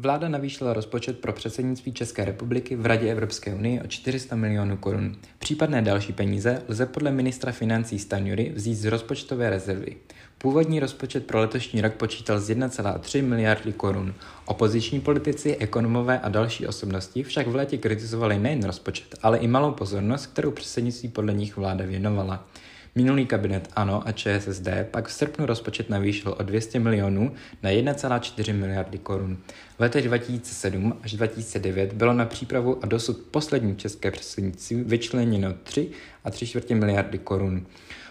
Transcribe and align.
Vláda 0.00 0.28
navýšila 0.28 0.72
rozpočet 0.72 1.18
pro 1.18 1.32
předsednictví 1.32 1.92
České 1.92 2.24
republiky 2.24 2.76
v 2.76 2.86
Radě 2.86 3.12
Evropské 3.12 3.54
unie 3.54 3.82
o 3.82 3.86
400 3.86 4.36
milionů 4.36 4.76
korun. 4.76 5.16
Případné 5.38 5.82
další 5.82 6.12
peníze 6.12 6.62
lze 6.68 6.86
podle 6.86 7.10
ministra 7.10 7.52
financí 7.52 7.98
Stanjury 7.98 8.52
vzít 8.54 8.74
z 8.74 8.84
rozpočtové 8.84 9.50
rezervy. 9.50 9.96
Původní 10.38 10.80
rozpočet 10.80 11.26
pro 11.26 11.38
letošní 11.38 11.80
rok 11.80 11.94
počítal 11.94 12.40
z 12.40 12.50
1,3 12.50 13.24
miliardy 13.24 13.72
korun. 13.72 14.14
Opoziční 14.44 15.00
politici, 15.00 15.56
ekonomové 15.56 16.20
a 16.20 16.28
další 16.28 16.66
osobnosti 16.66 17.22
však 17.22 17.46
v 17.46 17.54
létě 17.54 17.78
kritizovali 17.78 18.38
nejen 18.38 18.64
rozpočet, 18.64 19.14
ale 19.22 19.38
i 19.38 19.48
malou 19.48 19.72
pozornost, 19.72 20.26
kterou 20.26 20.50
předsednictví 20.50 21.08
podle 21.08 21.34
nich 21.34 21.56
vláda 21.56 21.84
věnovala. 21.84 22.46
Minulý 22.94 23.26
kabinet 23.26 23.68
ANO 23.76 24.08
a 24.08 24.12
ČSSD 24.12 24.68
pak 24.90 25.08
v 25.08 25.12
srpnu 25.12 25.46
rozpočet 25.46 25.90
navýšil 25.90 26.34
o 26.38 26.42
200 26.42 26.78
milionů 26.78 27.32
na 27.62 27.70
1,4 27.70 28.54
miliardy 28.54 28.98
korun. 28.98 29.38
V 29.78 29.80
letech 29.80 30.04
2007 30.04 30.94
až 31.02 31.12
2009 31.12 31.92
bylo 31.92 32.12
na 32.12 32.24
přípravu 32.24 32.78
a 32.82 32.86
dosud 32.86 33.18
poslední 33.18 33.76
české 33.76 34.10
předsednictví 34.10 34.76
vyčleněno 34.76 35.54
3 35.62 35.90
a 36.24 36.30
3 36.30 36.46
čtvrtě 36.46 36.74
miliardy 36.74 37.18
korun. 37.18 37.66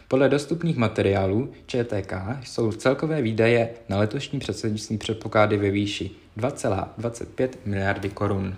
Podle 0.08 0.30
dostupných 0.30 0.78
materiálů 0.78 1.52
ČTK 1.66 2.14
jsou 2.44 2.72
celkové 2.72 3.22
výdaje 3.22 3.70
na 3.90 3.98
letošní 3.98 4.40
předsednictví 4.40 4.98
předpoklady 4.98 5.58
ve 5.58 5.72
výši 5.72 6.12
2,25 6.38 7.50
miliardy 7.66 8.10
korun. 8.10 8.56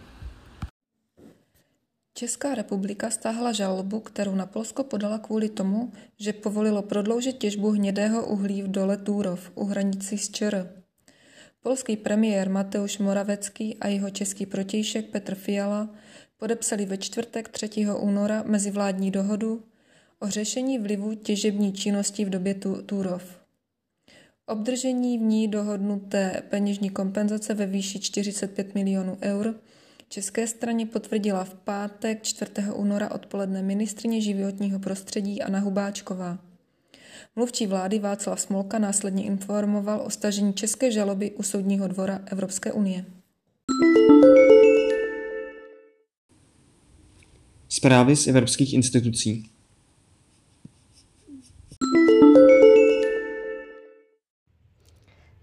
Česká 2.19 2.55
republika 2.55 3.09
stáhla 3.09 3.51
žalobu, 3.51 3.99
kterou 3.99 4.35
na 4.35 4.45
Polsko 4.45 4.83
podala 4.83 5.19
kvůli 5.19 5.49
tomu, 5.49 5.91
že 6.17 6.33
povolilo 6.33 6.81
prodloužit 6.81 7.37
těžbu 7.37 7.69
hnědého 7.69 8.27
uhlí 8.27 8.61
v 8.61 8.67
dole 8.67 8.97
Túrov 8.97 9.51
u 9.55 9.65
hranici 9.65 10.17
s 10.17 10.31
ČR. 10.31 10.83
Polský 11.61 11.97
premiér 11.97 12.49
Mateusz 12.49 12.97
Moravecký 12.97 13.77
a 13.77 13.87
jeho 13.87 14.09
český 14.09 14.45
protějšek 14.45 15.09
Petr 15.09 15.35
Fiala 15.35 15.89
podepsali 16.37 16.85
ve 16.85 16.97
čtvrtek 16.97 17.49
3. 17.49 17.69
února 17.99 18.43
mezivládní 18.43 19.11
dohodu 19.11 19.63
o 20.19 20.29
řešení 20.29 20.79
vlivu 20.79 21.15
těžební 21.15 21.73
činnosti 21.73 22.25
v 22.25 22.29
době 22.29 22.53
Túrov. 22.85 23.39
Obdržení 24.45 25.17
v 25.17 25.21
ní 25.21 25.47
dohodnuté 25.47 26.43
peněžní 26.49 26.89
kompenzace 26.89 27.53
ve 27.53 27.65
výši 27.65 27.99
45 27.99 28.75
milionů 28.75 29.17
eur 29.21 29.55
České 30.09 30.47
straně 30.47 30.85
potvrdila 30.85 31.43
v 31.43 31.53
pátek 31.53 32.23
4. 32.23 32.51
února 32.73 33.11
odpoledne 33.11 33.61
ministrině 33.61 34.21
životního 34.21 34.79
prostředí 34.79 35.41
Anna 35.41 35.59
Hubáčková. 35.59 36.37
Mluvčí 37.35 37.67
vlády 37.67 37.99
Václav 37.99 38.41
Smolka 38.41 38.79
následně 38.79 39.23
informoval 39.23 40.01
o 40.05 40.09
stažení 40.09 40.53
české 40.53 40.91
žaloby 40.91 41.31
u 41.31 41.43
Soudního 41.43 41.87
dvora 41.87 42.19
Evropské 42.25 42.71
unie. 42.71 43.05
Zprávy 47.69 48.15
z 48.15 48.27
evropských 48.27 48.73
institucí. 48.73 49.49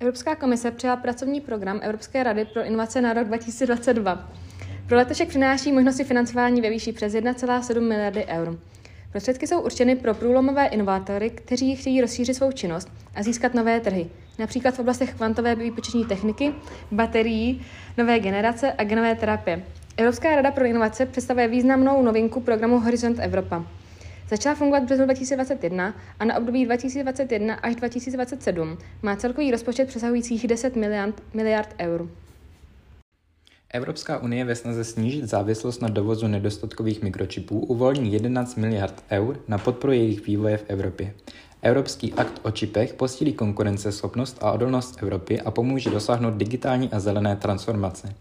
Evropská 0.01 0.37
komise 0.37 0.71
přijala 0.71 0.97
pracovní 0.97 1.41
program 1.41 1.81
Evropské 1.83 2.23
rady 2.23 2.45
pro 2.45 2.65
inovace 2.65 3.01
na 3.01 3.13
rok 3.13 3.27
2022. 3.27 4.46
Pro 4.87 4.97
letošek 4.97 5.29
přináší 5.29 5.73
možnosti 5.73 6.05
financování 6.05 6.61
ve 6.61 6.71
výši 6.71 6.93
přes 6.93 7.15
1,7 7.15 7.81
miliardy 7.89 8.25
eur. 8.27 8.59
Prostředky 9.13 9.47
jsou 9.47 9.61
určeny 9.61 9.97
pro 9.97 10.15
průlomové 10.15 10.67
inovátory, 10.67 11.31
kteří 11.31 11.77
chtějí 11.77 12.01
rozšířit 12.01 12.37
svou 12.37 12.53
činnost 12.53 12.89
a 13.15 13.23
získat 13.23 13.55
nové 13.55 13.81
trhy, 13.81 14.07
například 14.39 14.75
v 14.75 14.79
oblastech 14.79 15.15
kvantové 15.15 15.55
výpočetní 15.55 16.05
techniky, 16.05 16.53
baterií, 16.93 17.67
nové 17.99 18.19
generace 18.19 18.73
a 18.73 18.85
genové 18.85 19.15
terapie. 19.15 19.63
Evropská 19.97 20.37
rada 20.37 20.51
pro 20.51 20.65
inovace 20.65 21.07
představuje 21.07 21.49
významnou 21.49 22.03
novinku 22.03 22.41
programu 22.41 22.81
Horizont 22.81 23.19
Evropa. 23.21 23.65
Začala 24.29 24.55
fungovat 24.55 24.83
v 24.83 24.87
březnu 24.87 25.05
2021 25.05 25.95
a 26.21 26.25
na 26.25 26.37
období 26.37 26.65
2021 26.65 27.55
až 27.55 27.77
2027 27.77 28.79
má 29.03 29.17
celkový 29.17 29.51
rozpočet 29.51 29.89
přesahujících 29.89 30.47
10 30.47 30.77
miliard, 30.77 31.23
miliard 31.35 31.75
eur. 31.79 32.09
Evropská 33.71 34.19
unie 34.19 34.45
ve 34.45 34.55
snaze 34.55 34.85
snížit 34.85 35.25
závislost 35.25 35.83
na 35.83 35.89
dovozu 35.89 36.27
nedostatkových 36.27 37.03
mikročipů 37.03 37.61
uvolní 37.61 38.13
11 38.13 38.57
miliard 38.57 39.05
eur 39.11 39.41
na 39.49 39.59
podporu 39.59 39.93
jejich 39.93 40.27
vývoje 40.27 40.57
v 40.57 40.65
Evropě. 40.69 41.15
Evropský 41.63 42.13
akt 42.13 42.41
o 42.43 42.51
čipech 42.51 42.95
posílí 42.95 43.33
konkurenceschopnost 43.33 44.39
a 44.41 44.53
odolnost 44.53 45.03
Evropy 45.03 45.41
a 45.41 45.51
pomůže 45.51 45.91
dosáhnout 45.91 46.35
digitální 46.35 46.93
a 46.93 47.01
zelené 47.01 47.37
transformace. 47.37 48.15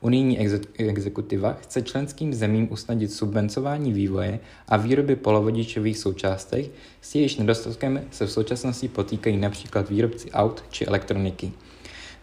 Unijní 0.00 0.38
exekutiva 0.78 1.52
chce 1.52 1.82
členským 1.82 2.34
zemím 2.34 2.72
usnadnit 2.72 3.12
subvencování 3.12 3.92
vývoje 3.92 4.40
a 4.68 4.76
výroby 4.76 5.16
polovodičových 5.16 5.98
součástech, 5.98 6.70
s 7.00 7.14
jejichž 7.14 7.36
nedostatkem 7.36 8.04
se 8.10 8.26
v 8.26 8.32
současnosti 8.32 8.88
potýkají 8.88 9.36
například 9.36 9.90
výrobci 9.90 10.30
aut 10.30 10.64
či 10.70 10.86
elektroniky. 10.86 11.52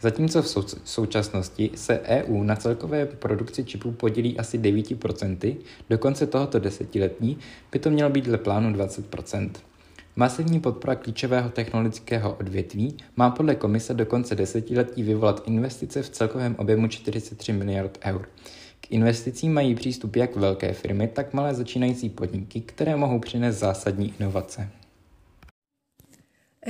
Zatímco 0.02 0.42
v 0.42 0.66
současnosti 0.84 1.72
se 1.76 2.00
EU 2.00 2.44
na 2.44 2.56
celkové 2.56 3.06
produkci 3.06 3.64
čipů 3.64 3.92
podílí 3.92 4.40
asi 4.40 4.58
9%, 4.58 5.58
do 5.90 5.98
konce 5.98 6.28
tohoto 6.28 6.60
desetiletí 6.60 7.38
by 7.72 7.80
to 7.80 7.90
mělo 7.90 8.10
být 8.10 8.26
dle 8.26 8.38
plánu 8.38 8.74
20%. 8.74 9.52
Masivní 10.16 10.60
podpora 10.60 10.96
klíčového 10.96 11.50
technologického 11.50 12.34
odvětví 12.34 12.98
má 13.16 13.30
podle 13.30 13.56
komise 13.56 13.94
do 13.94 14.06
konce 14.06 14.36
desetiletí 14.36 15.04
vyvolat 15.04 15.44
investice 15.48 16.02
v 16.02 16.10
celkovém 16.10 16.56
objemu 16.56 16.88
43 16.88 17.54
miliard 17.54 17.98
eur. 18.06 18.30
K 18.82 18.92
investicím 18.92 19.54
mají 19.54 19.76
přístup 19.76 20.16
jak 20.16 20.36
velké 20.36 20.74
firmy, 20.74 21.08
tak 21.08 21.34
malé 21.34 21.54
začínající 21.54 22.10
podniky, 22.10 22.62
které 22.62 22.96
mohou 22.96 23.20
přinést 23.20 23.56
zásadní 23.56 24.14
inovace. 24.20 24.70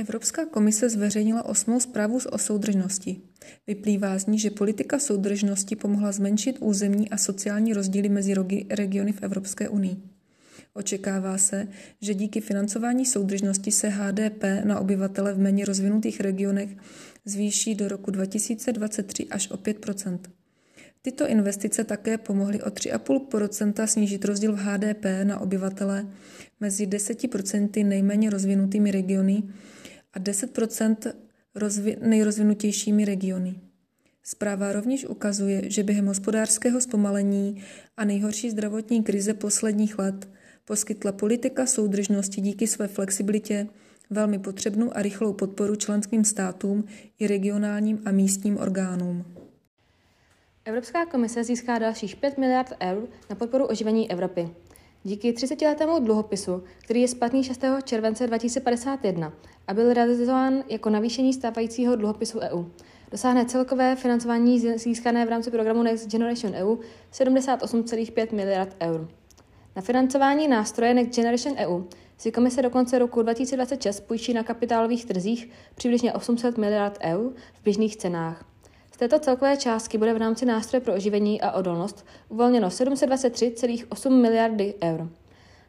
Evropská 0.00 0.46
komise 0.46 0.88
zveřejnila 0.88 1.44
osmou 1.44 1.80
zprávu 1.80 2.18
o 2.32 2.38
soudržnosti. 2.38 3.20
Vyplývá 3.66 4.18
z 4.18 4.26
ní, 4.26 4.38
že 4.38 4.50
politika 4.50 4.98
soudržnosti 4.98 5.76
pomohla 5.76 6.12
zmenšit 6.12 6.56
územní 6.60 7.10
a 7.10 7.16
sociální 7.16 7.72
rozdíly 7.72 8.08
mezi 8.08 8.34
regiony 8.70 9.12
v 9.12 9.22
Evropské 9.22 9.68
unii. 9.68 9.96
Očekává 10.74 11.38
se, 11.38 11.68
že 12.00 12.14
díky 12.14 12.40
financování 12.40 13.06
soudržnosti 13.06 13.72
se 13.72 13.88
HDP 13.88 14.44
na 14.64 14.80
obyvatele 14.80 15.34
v 15.34 15.38
méně 15.38 15.64
rozvinutých 15.64 16.20
regionech 16.20 16.70
zvýší 17.24 17.74
do 17.74 17.88
roku 17.88 18.10
2023 18.10 19.26
až 19.28 19.50
o 19.50 19.56
5% 19.56 20.18
Tyto 21.02 21.26
investice 21.26 21.84
také 21.84 22.18
pomohly 22.18 22.62
o 22.62 22.68
3,5% 22.68 23.86
snížit 23.86 24.24
rozdíl 24.24 24.52
v 24.52 24.58
HDP 24.58 25.04
na 25.24 25.40
obyvatele 25.40 26.06
mezi 26.60 26.86
10% 26.86 27.86
nejméně 27.86 28.30
rozvinutými 28.30 28.90
regiony 28.90 29.42
a 30.12 30.18
10 30.18 30.58
rozvi- 31.56 31.96
nejrozvinutějšími 32.00 33.04
regiony. 33.04 33.60
Zpráva 34.22 34.72
rovněž 34.72 35.04
ukazuje, 35.04 35.70
že 35.70 35.82
během 35.82 36.06
hospodářského 36.06 36.80
zpomalení 36.80 37.62
a 37.96 38.04
nejhorší 38.04 38.50
zdravotní 38.50 39.02
krize 39.02 39.34
posledních 39.34 39.98
let 39.98 40.28
poskytla 40.64 41.12
politika 41.12 41.66
soudržnosti 41.66 42.40
díky 42.40 42.66
své 42.66 42.88
flexibilitě 42.88 43.66
velmi 44.10 44.38
potřebnou 44.38 44.96
a 44.96 45.02
rychlou 45.02 45.32
podporu 45.32 45.76
členským 45.76 46.24
státům 46.24 46.84
i 47.18 47.26
regionálním 47.26 48.02
a 48.04 48.10
místním 48.10 48.58
orgánům. 48.58 49.24
Evropská 50.64 51.06
komise 51.06 51.44
získá 51.44 51.78
dalších 51.78 52.16
5 52.16 52.38
miliard 52.38 52.72
eur 52.82 53.08
na 53.30 53.36
podporu 53.36 53.66
oživení 53.66 54.10
Evropy. 54.10 54.48
Díky 55.04 55.32
30-letému 55.32 56.04
dluhopisu, 56.04 56.62
který 56.78 57.00
je 57.00 57.08
splatný 57.08 57.44
6. 57.44 57.64
července 57.84 58.26
2051 58.26 59.32
a 59.68 59.74
byl 59.74 59.92
realizován 59.92 60.64
jako 60.68 60.90
navýšení 60.90 61.32
stávajícího 61.32 61.96
dluhopisu 61.96 62.38
EU, 62.38 62.64
dosáhne 63.10 63.44
celkové 63.44 63.96
financování 63.96 64.60
získané 64.78 65.26
v 65.26 65.28
rámci 65.28 65.50
programu 65.50 65.82
Next 65.82 66.10
Generation 66.10 66.54
EU 66.54 66.76
78,5 67.12 68.34
miliard 68.34 68.76
eur. 68.80 69.08
Na 69.76 69.82
financování 69.82 70.48
nástroje 70.48 70.94
Next 70.94 71.16
Generation 71.16 71.56
EU 71.58 71.82
si 72.18 72.32
komise 72.32 72.62
do 72.62 72.70
konce 72.70 72.98
roku 72.98 73.22
2026 73.22 74.00
půjčí 74.00 74.34
na 74.34 74.42
kapitálových 74.42 75.04
trzích 75.04 75.50
přibližně 75.74 76.12
800 76.12 76.58
miliard 76.58 76.98
eur 77.02 77.32
v 77.54 77.64
běžných 77.64 77.96
cenách 77.96 78.44
této 79.00 79.18
celkové 79.18 79.56
částky 79.56 79.98
bude 79.98 80.14
v 80.14 80.16
rámci 80.16 80.46
nástroje 80.46 80.80
pro 80.80 80.94
oživení 80.94 81.40
a 81.40 81.52
odolnost 81.52 82.06
uvolněno 82.28 82.68
723,8 82.68 84.20
miliardy 84.20 84.74
eur. 84.84 85.10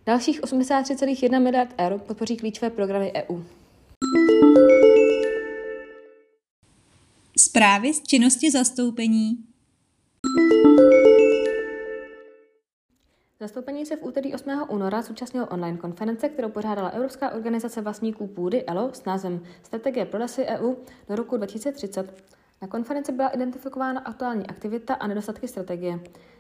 Dalších 0.06 0.42
83,1 0.42 1.42
miliard 1.42 1.70
eur 1.80 2.00
podpoří 2.00 2.38
klíčové 2.38 2.70
programy 2.70 3.14
EU. 3.16 3.44
Zprávy 7.38 7.94
z 7.94 8.02
činnosti 8.04 8.52
zastoupení. 8.52 9.38
Zastoupení 13.40 13.86
se 13.86 13.96
v 13.96 14.04
úterý 14.04 14.34
8. 14.34 14.66
února 14.70 15.02
zúčastnilo 15.02 15.48
online 15.48 15.78
konference, 15.78 16.30
kterou 16.30 16.50
pořádala 16.50 16.90
Evropská 16.90 17.32
organizace 17.32 17.82
vlastníků 17.82 18.28
půdy 18.28 18.66
ELO 18.66 18.94
s 18.94 19.06
názvem 19.06 19.44
Strategie 19.64 20.06
pro 20.06 20.20
lesy 20.20 20.46
EU 20.46 20.76
do 21.10 21.16
roku 21.16 21.38
2030. 21.38 22.41
Na 22.62 22.68
konferenci 22.68 23.12
byla 23.12 23.30
identifikována 23.30 24.00
aktuální 24.00 24.48
aktivita 24.48 24.94
a 24.94 25.08
nedostatky 25.08 25.48
strategie. 25.48 26.00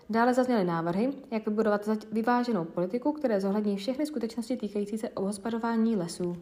Dále 0.09 0.33
zazněly 0.33 0.63
návrhy, 0.63 1.13
jak 1.31 1.47
vybudovat 1.47 1.85
vyváženou 2.11 2.65
politiku, 2.65 3.11
které 3.11 3.41
zohlední 3.41 3.77
všechny 3.77 4.05
skutečnosti 4.05 4.57
týkající 4.57 4.97
se 4.97 5.09
obhospodování 5.09 5.95
lesů. 5.95 6.37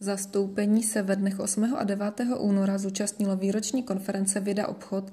Zastoupení 0.00 0.82
se 0.82 1.02
ve 1.02 1.16
dnech 1.16 1.40
8. 1.40 1.74
a 1.78 1.84
9. 1.84 2.20
února 2.38 2.78
zúčastnilo 2.78 3.36
výroční 3.36 3.82
konference 3.82 4.40
Věda 4.40 4.68
obchod, 4.68 5.12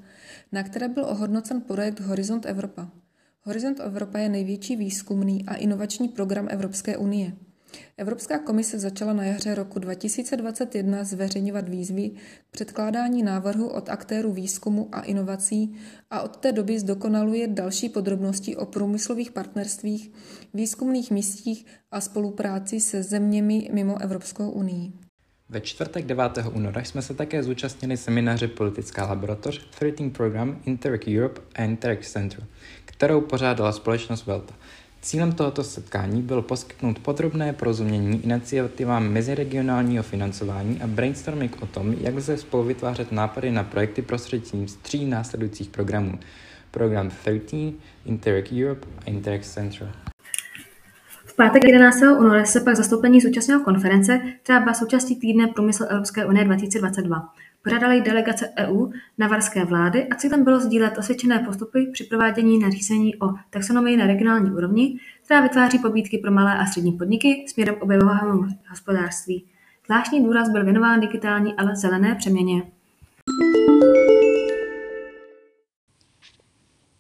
na 0.52 0.64
které 0.64 0.88
byl 0.88 1.06
ohodnocen 1.06 1.62
projekt 1.62 2.00
Horizont 2.00 2.46
Evropa. 2.46 2.90
Horizont 3.42 3.80
Evropa 3.80 4.18
je 4.18 4.30
největší 4.30 4.76
výzkumný 4.76 5.46
a 5.48 5.56
inovační 5.56 6.08
program 6.08 6.48
Evropské 6.50 6.98
unie. 6.98 7.34
Evropská 7.98 8.40
komise 8.40 8.80
začala 8.80 9.14
na 9.14 9.24
jaře 9.24 9.56
roku 9.56 9.80
2021 9.80 11.04
zveřejňovat 11.04 11.70
výzvy 11.70 12.10
k 12.10 12.52
předkládání 12.52 13.24
návrhu 13.24 13.68
od 13.68 13.90
aktérů 13.90 14.34
výzkumu 14.34 14.90
a 14.92 15.02
inovací 15.02 15.76
a 16.12 16.22
od 16.22 16.38
té 16.38 16.52
doby 16.52 16.80
zdokonaluje 16.80 17.48
další 17.48 17.90
podrobnosti 17.90 18.56
o 18.56 18.66
průmyslových 18.66 19.32
partnerstvích, 19.32 20.12
výzkumných 20.54 21.12
místích 21.12 21.66
a 21.92 22.02
spolupráci 22.02 22.80
se 22.80 23.04
zeměmi 23.04 23.70
mimo 23.74 24.02
Evropskou 24.02 24.50
unii. 24.50 24.92
Ve 25.50 25.62
čtvrtek 25.62 26.06
9. 26.06 26.32
února 26.54 26.84
jsme 26.84 27.02
se 27.02 27.14
také 27.14 27.44
zúčastnili 27.44 27.98
semináře 27.98 28.48
Politická 28.48 29.06
laboratoř 29.06 29.70
13 29.70 30.14
Program 30.18 30.62
Interreg 30.66 31.08
Europe 31.08 31.42
a 31.56 31.64
Interreg 31.64 32.06
Center, 32.06 32.44
kterou 32.86 33.22
pořádala 33.22 33.72
společnost 33.72 34.26
Velta. 34.26 34.56
Cílem 35.06 35.32
tohoto 35.32 35.64
setkání 35.64 36.22
bylo 36.22 36.42
poskytnout 36.42 37.00
podrobné 37.00 37.54
porozumění 37.54 38.24
iniciativám 38.24 39.08
meziregionálního 39.10 40.04
financování 40.04 40.82
a 40.82 40.88
brainstorming 40.88 41.62
o 41.62 41.66
tom, 41.66 41.94
jak 41.94 42.16
lze 42.16 42.38
spolu 42.38 42.64
vytvářet 42.64 43.12
nápady 43.12 43.52
na 43.52 43.64
projekty 43.64 44.02
prostřednictvím 44.02 44.66
tří 44.82 45.06
následujících 45.06 45.70
programů. 45.70 46.20
Program 46.72 47.10
13, 47.10 47.74
Interreg 48.06 48.50
Europe 48.52 48.88
a 49.06 49.10
Interreg 49.10 49.46
Central. 49.46 49.90
Pátek 51.38 51.64
11. 51.64 52.02
února 52.20 52.46
se 52.46 52.62
pak 52.62 52.76
zastoupení 52.76 53.22
zúčastnilo 53.22 53.64
konference, 53.64 54.22
která 54.44 54.60
byla 54.60 54.74
součástí 54.74 55.16
týdne 55.16 55.48
Průmysl 55.48 55.86
Evropské 55.90 56.26
unie 56.26 56.46
2022. 56.46 57.34
Pořádala 57.64 58.00
delegace 58.00 58.50
EU, 58.60 58.88
navarské 59.18 59.66
vlády 59.66 60.08
a 60.08 60.16
cílem 60.16 60.44
bylo 60.44 60.60
sdílet 60.60 60.98
osvědčené 60.98 61.40
postupy 61.40 61.90
při 61.94 62.04
provádění 62.04 62.60
nařízení 62.60 63.16
o 63.16 63.28
taxonomii 63.50 63.98
na 63.98 64.08
regionální 64.08 64.52
úrovni, 64.52 65.00
která 65.26 65.42
vytváří 65.42 65.80
pobídky 65.80 66.18
pro 66.18 66.32
malé 66.32 66.58
a 66.58 66.66
střední 66.66 66.92
podniky 66.92 67.46
směrem 67.48 67.76
k 67.76 67.84
objevovému 67.84 68.44
hospodářství. 68.70 69.46
Zvláštní 69.86 70.24
důraz 70.24 70.50
byl 70.50 70.64
věnován 70.64 71.00
digitální, 71.00 71.54
ale 71.54 71.76
zelené 71.76 72.16
přeměně. 72.16 72.75